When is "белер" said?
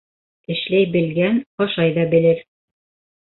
2.15-2.41